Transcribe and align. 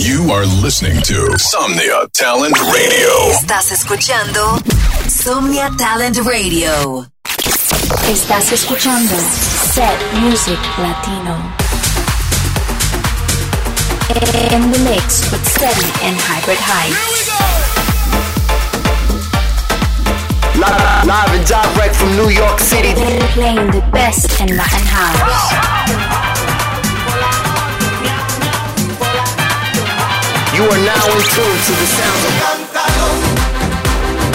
You 0.00 0.32
are 0.32 0.46
listening 0.62 0.96
to 1.02 1.36
Somnia 1.36 2.08
Talent 2.14 2.56
Radio. 2.56 3.10
Estás 3.32 3.70
escuchando 3.70 4.58
Somnia 5.06 5.70
Talent 5.76 6.16
Radio. 6.24 7.06
Estás 8.08 8.50
escuchando 8.50 9.14
Set 9.74 10.00
Music 10.22 10.58
Latino. 10.78 11.36
In 14.54 14.72
the 14.72 14.78
mix 14.88 15.30
with 15.30 15.46
Steady 15.46 15.84
and 16.02 16.16
Hybrid 16.18 16.56
Heights. 16.58 17.28
Live, 20.56 21.04
live 21.04 21.34
and 21.34 21.46
direct 21.46 21.94
from 21.94 22.16
New 22.16 22.30
York 22.30 22.58
City. 22.58 22.94
They're 22.94 23.28
playing 23.34 23.70
the 23.70 23.82
best 23.92 24.40
in 24.40 24.56
Latin 24.56 24.86
house. 24.86 26.09
The 30.60 30.66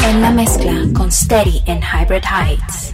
En 0.08 0.22
la 0.24 0.32
mezcla 0.32 0.72
con 0.96 1.12
Steady 1.12 1.62
and 1.68 1.84
Hybrid 1.84 2.24
Heights. 2.24 2.94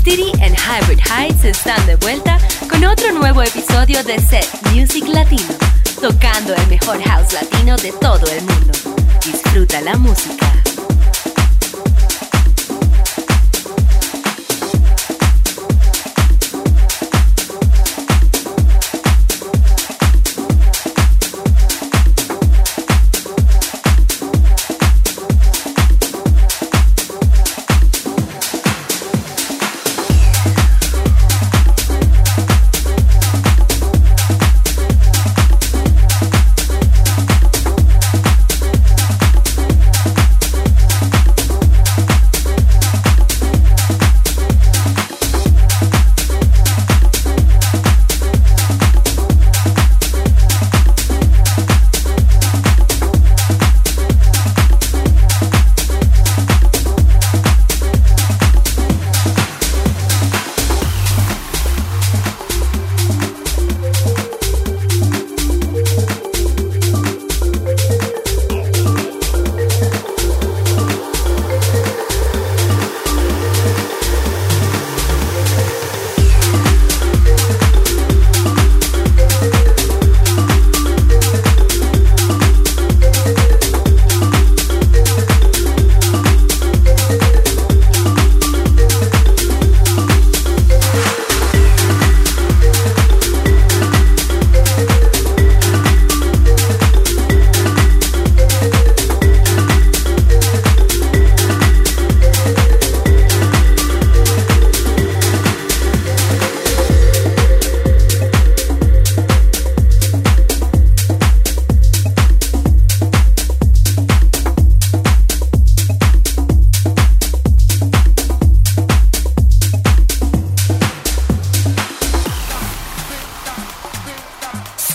Steady 0.00 0.32
and 0.42 0.56
Hybrid 0.56 0.98
Heights 0.98 1.44
están 1.44 1.86
de 1.86 1.94
vuelta 1.94 2.38
con 2.68 2.84
otro 2.84 3.12
nuevo 3.12 3.40
episodio 3.42 4.02
de 4.02 4.18
Set 4.18 4.48
Music 4.72 5.06
Latino, 5.06 5.54
tocando 6.00 6.56
el 6.56 6.66
mejor 6.66 7.00
house 7.04 7.34
latino 7.34 7.76
de 7.76 7.92
todo 7.92 8.26
el 8.32 8.42
mundo. 8.46 8.72
Disfruta 9.24 9.80
la 9.80 9.94
música. 9.96 10.61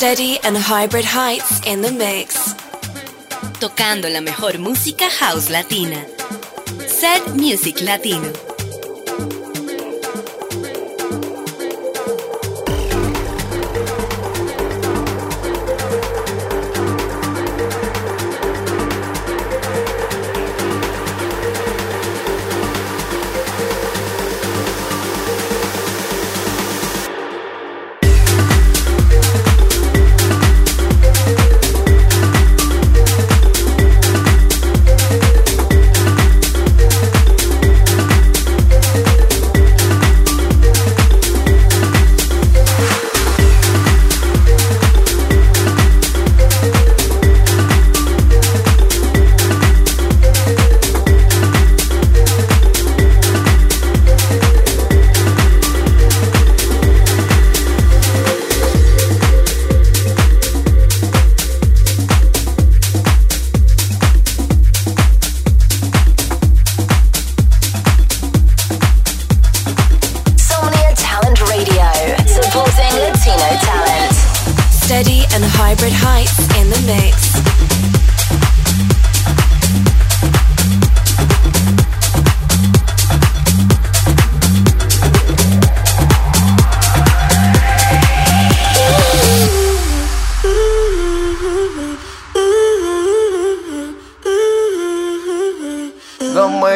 Steady 0.08 0.40
and 0.46 0.56
Hybrid 0.56 1.04
Heights 1.04 1.60
in 1.68 1.82
the 1.82 1.92
mix. 1.92 2.54
Tocando 3.60 4.08
la 4.08 4.22
mejor 4.22 4.58
música 4.58 5.10
house 5.10 5.50
latina. 5.50 6.02
Set 6.88 7.36
Music 7.36 7.82
Latino. 7.82 8.47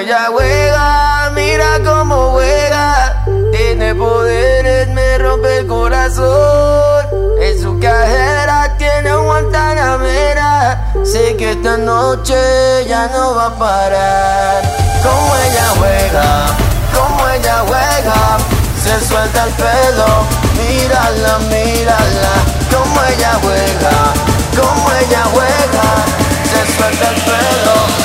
Ella 0.01 0.27
juega, 0.31 1.29
mira 1.35 1.79
cómo 1.85 2.31
juega. 2.31 3.23
Tiene 3.51 3.93
poderes, 3.93 4.87
me 4.89 5.17
rompe 5.19 5.59
el 5.59 5.67
corazón. 5.67 7.05
En 7.39 7.61
su 7.61 7.79
cajera 7.79 8.75
tiene 8.77 9.15
un 9.15 9.25
guantanamera. 9.25 10.91
Sé 11.03 11.35
que 11.37 11.51
esta 11.51 11.77
noche 11.77 12.35
ya 12.87 13.07
no 13.07 13.35
va 13.35 13.47
a 13.47 13.55
parar. 13.57 14.61
Como 15.03 15.35
ella 15.45 15.67
juega, 15.77 16.45
como 16.95 17.29
ella 17.29 17.63
juega. 17.67 18.37
Se 18.83 19.07
suelta 19.07 19.43
el 19.43 19.53
pelo, 19.53 20.09
mírala, 20.57 21.37
mírala. 21.53 22.33
Como 22.73 23.03
ella 23.03 23.33
juega, 23.43 23.95
como 24.59 24.91
ella 24.93 25.23
juega. 25.33 25.87
Se 26.51 26.75
suelta 26.75 27.09
el 27.09 27.21
pelo, 27.21 28.00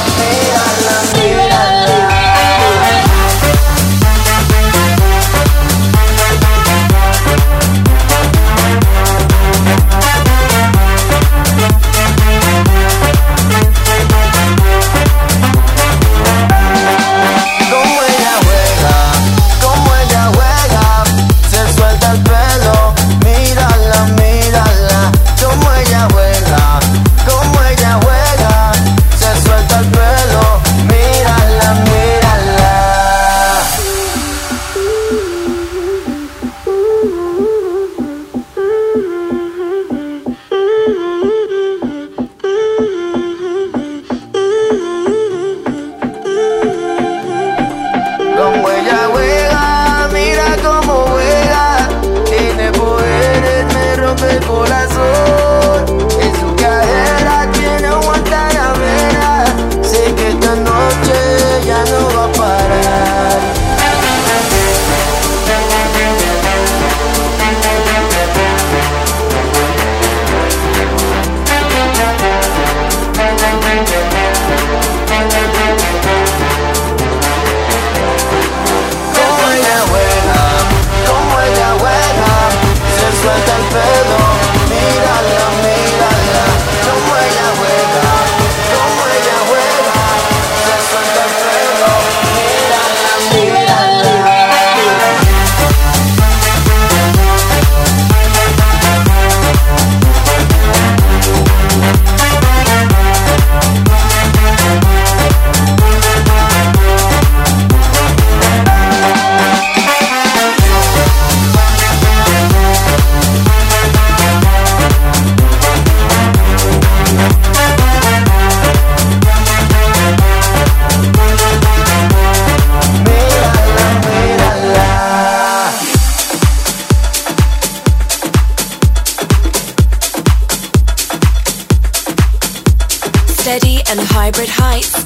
hybrid 134.26 134.49
heights 134.49 135.05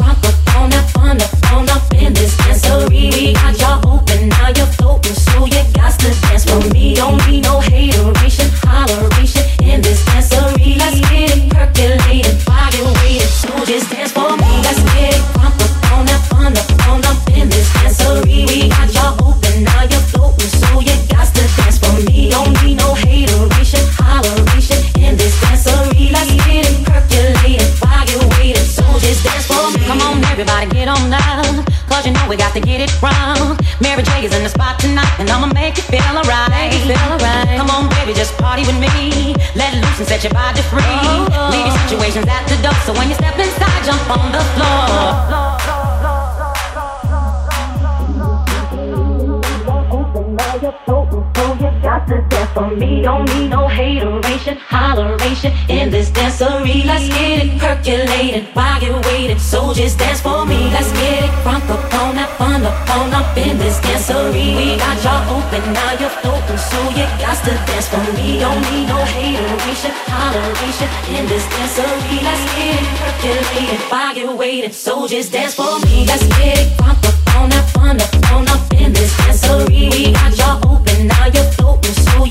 Cause 32.01 32.07
you 32.07 32.17
know 32.17 32.25
we 32.27 32.35
got 32.35 32.51
to 32.57 32.59
get 32.59 32.81
it 32.81 32.89
wrong. 32.97 33.61
Mary 33.79 34.01
J 34.01 34.25
is 34.25 34.33
in 34.33 34.41
the 34.41 34.49
spot 34.49 34.79
tonight, 34.79 35.13
and 35.19 35.29
I'ma 35.29 35.53
make 35.53 35.77
you 35.77 35.83
feel 35.83 36.01
alright. 36.01 36.49
Make 36.49 36.73
you 36.73 36.89
feel 36.89 36.97
alright. 37.13 37.53
Come 37.61 37.69
on, 37.69 37.93
baby, 37.93 38.17
just 38.17 38.33
party 38.41 38.65
with 38.65 38.81
me. 38.81 39.37
Let 39.53 39.77
loose 39.77 39.99
and 40.01 40.07
set 40.09 40.23
your 40.23 40.33
body 40.33 40.65
free. 40.65 40.81
Oh, 40.81 41.29
oh. 41.29 41.53
Leave 41.53 41.69
your 41.69 41.77
situations 41.85 42.25
at 42.25 42.49
the 42.49 42.57
door, 42.65 42.73
so 42.89 42.97
when 42.97 43.05
you 43.05 43.13
step 43.13 43.37
inside, 43.37 43.85
jump 43.85 44.01
on 44.17 44.33
the 44.33 44.41
floor. 44.57 44.80
For 52.61 52.75
me. 52.75 53.01
Don't 53.01 53.25
need 53.33 53.49
no 53.49 53.67
hateration, 53.67 54.55
holleration 54.57 55.51
in 55.69 55.89
this 55.89 56.09
dancery. 56.11 56.85
Let's 56.85 57.07
get 57.09 57.45
it 57.45 57.59
percolating 57.59 58.45
while 58.53 58.81
you're 58.83 59.01
waiting. 59.09 59.39
So 59.39 59.73
just 59.73 59.97
dance 59.97 60.21
for 60.21 60.45
me. 60.45 60.59
Let's 60.75 60.91
get 60.93 61.23
it 61.25 61.33
front 61.43 61.63
up 61.69 61.93
on 62.01 62.15
that 62.15 62.29
fun 62.37 62.63
up 62.63 62.77
on 62.97 63.13
up 63.13 63.35
in 63.37 63.57
this 63.57 63.77
dancery. 63.79 64.47
We 64.57 64.77
got 64.77 64.97
y'all 65.03 65.37
open, 65.37 65.63
now 65.73 65.91
you're 65.99 66.15
floating. 66.21 66.61
So 66.69 66.79
you 66.97 67.05
got 67.23 67.37
to 67.45 67.53
dance 67.67 67.87
for 67.89 68.05
me. 68.17 68.39
Don't 68.39 68.61
need 68.69 68.87
no 68.93 68.99
hateration, 69.15 69.93
holleration 70.13 70.89
in 71.15 71.23
this 71.31 71.45
dancery. 71.53 72.17
Let's 72.27 72.43
get 72.55 72.77
it 72.77 72.87
percolating 73.01 73.81
while 73.89 74.15
you're 74.17 74.35
waiting. 74.35 74.71
So 74.71 75.07
just 75.07 75.31
dance 75.31 75.55
for 75.55 75.79
me. 75.85 76.05
Let's 76.05 76.25
get 76.37 76.59
it 76.61 76.69
front 76.77 77.01
up 77.09 77.17
on 77.37 77.49
that 77.49 77.65
fun 77.73 77.97
up 78.05 78.13
on 78.33 78.47
up 78.53 78.61
in 78.73 78.93
this 78.93 79.11
dancery. 79.17 79.89
We 79.93 80.13
got 80.13 80.37
y'all 80.37 80.57
open, 80.71 81.07
now 81.07 81.25
you're 81.33 81.51
floating, 81.55 81.93
so 82.05 82.25
you 82.25 82.30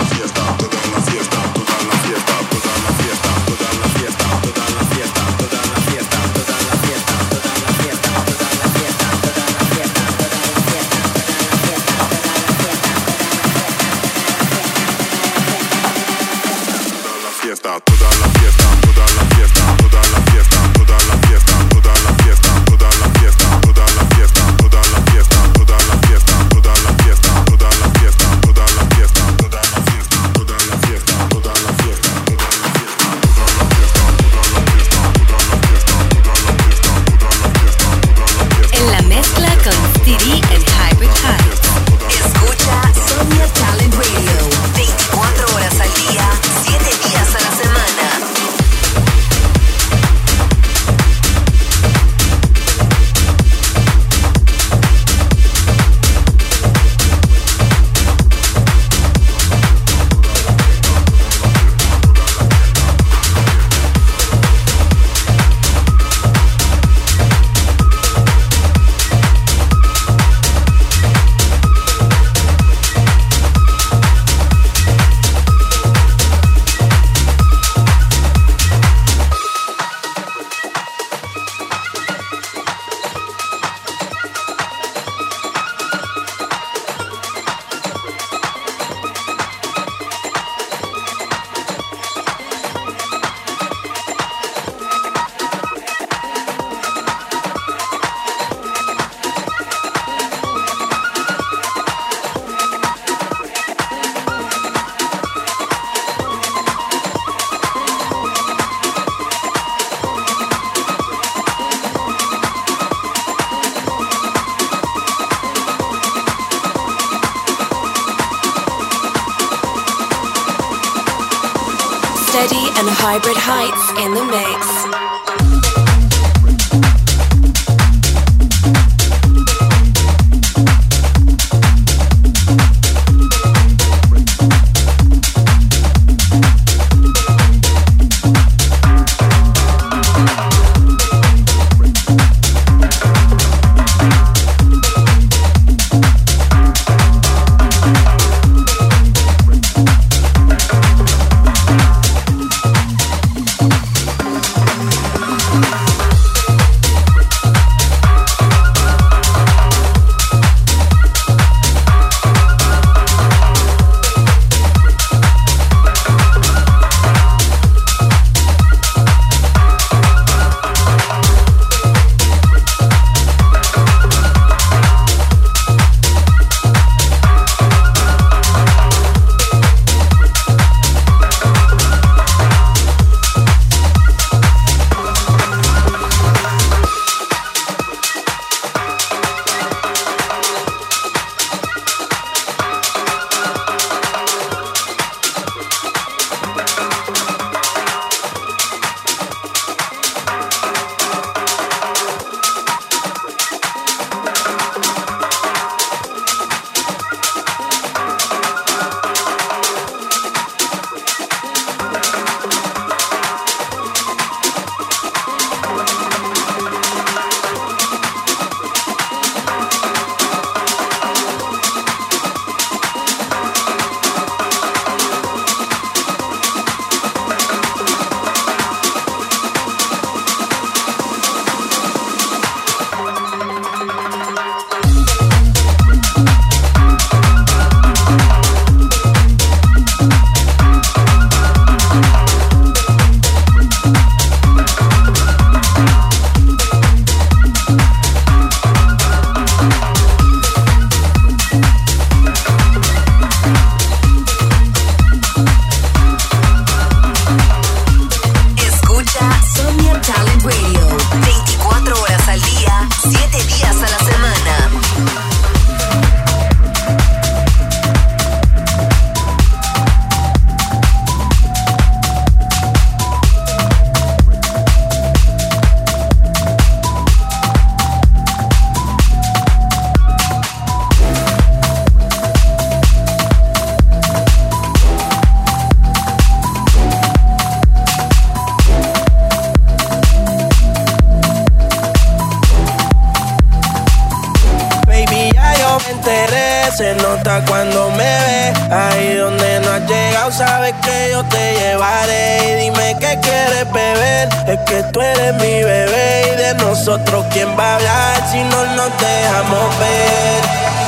sabes 300.71 300.85
que 300.85 301.11
yo 301.11 301.23
te 301.25 301.53
llevaré. 301.59 302.51
Y 302.51 302.63
dime 302.63 302.95
qué 302.99 303.19
quieres 303.21 303.71
beber. 303.71 304.29
Es 304.47 304.59
que 304.65 304.83
tú 304.91 305.01
eres 305.01 305.33
mi 305.35 305.63
bebé. 305.63 306.33
Y 306.33 306.37
de 306.37 306.53
nosotros, 306.55 307.25
¿quién 307.31 307.57
va 307.57 307.73
a 307.73 307.75
hablar 307.75 308.31
si 308.31 308.39
no 308.43 308.65
nos 308.75 308.91
dejamos 308.99 309.79
ver? 309.79 310.80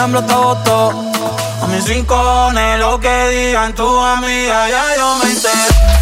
Septiembre 0.00 0.20
hasta 0.20 0.34
agosto. 0.34 1.04
A 1.62 1.66
mis 1.66 1.86
rincones, 1.86 2.78
lo 2.78 2.98
que 2.98 3.28
digan 3.28 3.74
tu 3.74 3.86
amiga, 4.00 4.66
ya 4.70 4.96
yo 4.96 5.16
me 5.16 5.30
enteré. 5.30 5.99